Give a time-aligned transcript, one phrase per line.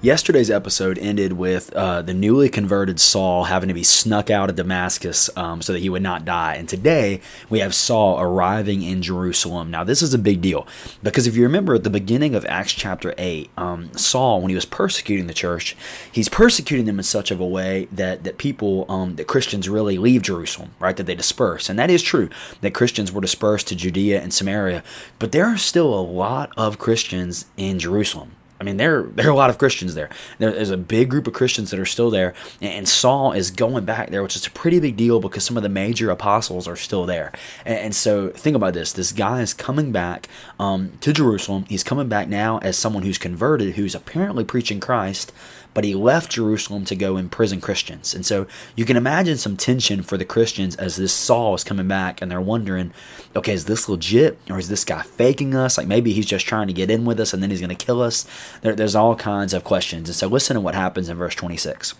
[0.00, 4.54] Yesterday's episode ended with uh, the newly converted Saul having to be snuck out of
[4.54, 6.54] Damascus um, so that he would not die.
[6.54, 7.20] And today
[7.50, 9.72] we have Saul arriving in Jerusalem.
[9.72, 10.68] Now, this is a big deal
[11.02, 14.54] because if you remember at the beginning of Acts chapter 8, um, Saul, when he
[14.54, 15.76] was persecuting the church,
[16.12, 19.98] he's persecuting them in such of a way that, that people, um, that Christians really
[19.98, 20.96] leave Jerusalem, right?
[20.96, 21.68] That they disperse.
[21.68, 24.84] And that is true that Christians were dispersed to Judea and Samaria.
[25.18, 28.36] But there are still a lot of Christians in Jerusalem.
[28.60, 30.10] I mean, there there are a lot of Christians there.
[30.38, 34.10] There's a big group of Christians that are still there, and Saul is going back
[34.10, 37.06] there, which is a pretty big deal because some of the major apostles are still
[37.06, 37.32] there.
[37.64, 40.28] And, and so, think about this: this guy is coming back
[40.58, 41.66] um, to Jerusalem.
[41.68, 45.32] He's coming back now as someone who's converted, who's apparently preaching Christ,
[45.78, 48.12] but he left Jerusalem to go imprison Christians.
[48.12, 51.86] And so you can imagine some tension for the Christians as this Saul is coming
[51.86, 52.92] back and they're wondering,
[53.36, 55.78] okay, is this legit or is this guy faking us?
[55.78, 57.76] Like maybe he's just trying to get in with us and then he's going to
[57.86, 58.26] kill us.
[58.62, 60.08] There, there's all kinds of questions.
[60.08, 61.94] And so listen to what happens in verse 26.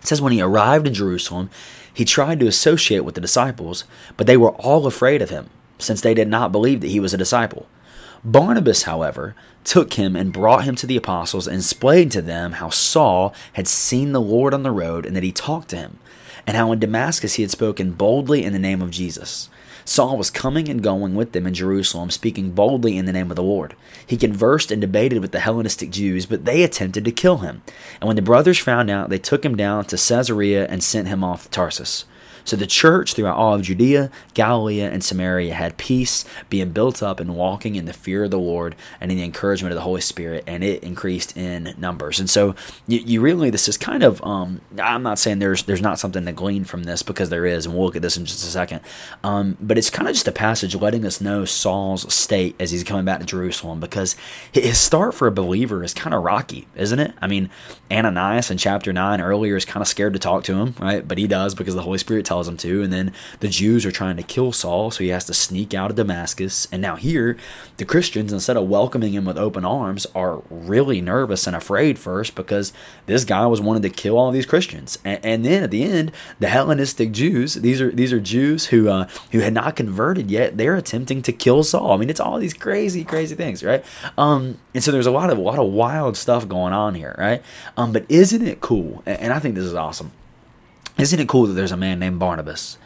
[0.00, 1.50] It says, When he arrived in Jerusalem,
[1.92, 3.84] he tried to associate with the disciples,
[4.16, 7.12] but they were all afraid of him, since they did not believe that he was
[7.12, 7.66] a disciple.
[8.22, 12.68] Barnabas, however, took him and brought him to the apostles and explained to them how
[12.70, 15.98] Saul had seen the Lord on the road and that he talked to him,
[16.46, 19.48] and how in Damascus he had spoken boldly in the name of Jesus.
[19.84, 23.36] Saul was coming and going with them in Jerusalem, speaking boldly in the name of
[23.36, 23.74] the Lord.
[24.06, 27.62] He conversed and debated with the Hellenistic Jews, but they attempted to kill him.
[28.00, 31.24] And when the brothers found out, they took him down to Caesarea and sent him
[31.24, 32.04] off to Tarsus.
[32.44, 37.20] So the church throughout all of Judea, Galilee, and Samaria had peace, being built up
[37.20, 40.00] and walking in the fear of the Lord and in the encouragement of the Holy
[40.00, 42.20] Spirit, and it increased in numbers.
[42.20, 42.54] And so
[42.86, 46.24] you, you really, this is kind of, um, I'm not saying there's there's not something
[46.24, 48.50] to glean from this because there is, and we'll look at this in just a
[48.50, 48.80] second.
[49.22, 52.84] Um, but it's kind of just a passage letting us know Saul's state as he's
[52.84, 54.16] coming back to Jerusalem because
[54.52, 57.14] his start for a believer is kind of rocky, isn't it?
[57.20, 57.50] I mean,
[57.90, 61.06] Ananias in chapter 9 earlier is kind of scared to talk to him, right?
[61.06, 62.82] But he does because the Holy Spirit tells him to.
[62.82, 65.90] And then the Jews are trying to kill Saul, so he has to sneak out
[65.90, 66.66] of Damascus.
[66.72, 67.36] And now here,
[67.76, 72.34] the Christians, instead of welcoming him with open arms, are really nervous and afraid first
[72.34, 72.72] because
[73.06, 74.98] this guy was wanting to kill all these Christians.
[75.04, 78.88] And, and then at the end, the Hellenistic Jews, these are these are Jews who
[78.88, 81.92] uh, who had not converted yet, they're attempting to kill Saul.
[81.92, 83.84] I mean, it's all these crazy, crazy things, right?
[84.16, 87.14] Um, and so there's a lot of a lot of wild stuff going on here,
[87.18, 87.42] right?
[87.76, 89.02] Um, but isn't it cool?
[89.06, 90.12] And I think this is awesome
[91.00, 92.78] isn't it cool that there's a man named Barnabas?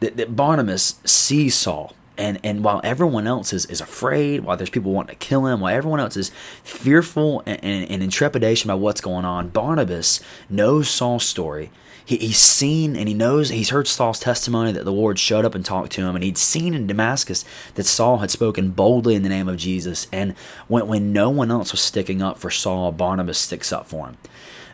[0.00, 1.94] That, that Barnabas sees Saul.
[2.18, 5.60] And, and while everyone else is, is afraid, while there's people wanting to kill him,
[5.60, 6.32] while everyone else is
[6.64, 10.20] fearful and, and, and in trepidation about what's going on, Barnabas
[10.50, 11.70] knows Saul's story.
[12.04, 15.54] He, he's seen and he knows, he's heard Saul's testimony that the Lord showed up
[15.54, 16.16] and talked to him.
[16.16, 20.08] And he'd seen in Damascus that Saul had spoken boldly in the name of Jesus.
[20.10, 20.34] And
[20.66, 24.16] when, when no one else was sticking up for Saul, Barnabas sticks up for him.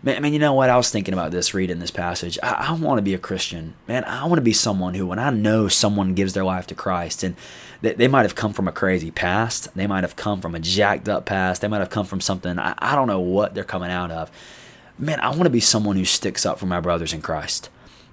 [0.05, 0.69] Man, I mean, you know what?
[0.69, 2.39] I was thinking about this reading this passage.
[2.43, 3.73] I, I want to be a Christian.
[3.89, 6.75] Man, I want to be someone who, when I know someone gives their life to
[6.75, 10.41] Christ, and they, they might have come from a crazy past, they might have come
[10.41, 13.21] from a jacked up past, they might have come from something, I, I don't know
[13.21, 14.31] what they're coming out of.
[14.99, 17.69] Man, I want to be someone who sticks up for my brothers in Christ.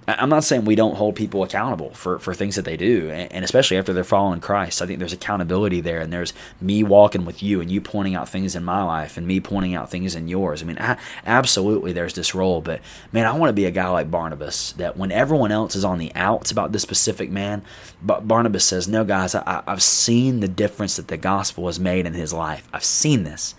[0.08, 3.44] I'm not saying we don't hold people accountable for, for things that they do, and
[3.44, 4.82] especially after they're following Christ.
[4.82, 8.28] I think there's accountability there, and there's me walking with you, and you pointing out
[8.28, 10.60] things in my life, and me pointing out things in yours.
[10.60, 12.80] I mean, I, absolutely, there's this role, but
[13.12, 15.98] man, I want to be a guy like Barnabas that when everyone else is on
[15.98, 17.62] the outs about this specific man,
[18.02, 22.06] but Barnabas says, "No, guys, I, I've seen the difference that the gospel has made
[22.06, 22.68] in his life.
[22.72, 23.54] I've seen this."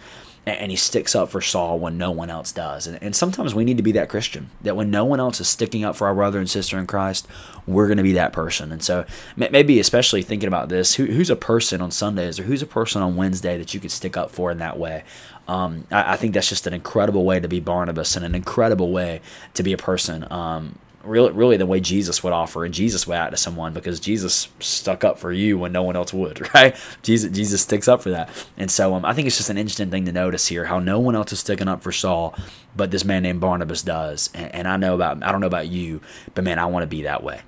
[0.45, 2.85] And he sticks up for Saul when no one else does.
[2.85, 5.47] And, and, sometimes we need to be that Christian that when no one else is
[5.47, 7.27] sticking up for our brother and sister in Christ,
[7.65, 8.71] we're going to be that person.
[8.71, 9.05] And so
[9.37, 13.01] maybe especially thinking about this, who, who's a person on Sundays or who's a person
[13.01, 15.03] on Wednesday that you could stick up for in that way?
[15.47, 18.91] Um, I, I, think that's just an incredible way to be Barnabas and an incredible
[18.91, 19.21] way
[19.53, 20.25] to be a person.
[20.31, 23.99] Um, really, really the way Jesus would offer and Jesus would act to someone because
[23.99, 26.75] Jesus stuck up for you when no one else would, right?
[27.01, 28.29] Jesus, Jesus sticks up for that.
[28.57, 30.99] And so um, I think it's just an interesting thing to notice here how no
[30.99, 32.35] one else is sticking up for Saul,
[32.75, 34.29] but this man named Barnabas does.
[34.33, 36.01] And, and I know about, I don't know about you,
[36.33, 37.41] but man, I want to be that way.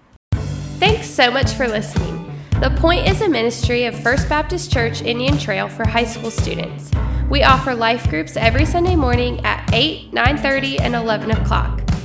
[0.80, 2.22] Thanks so much for listening.
[2.62, 6.92] The Point is a ministry of First Baptist Church Indian Trail for high school students.
[7.30, 11.85] We offer life groups every Sunday morning at 8, 9:30, and 11 o'clock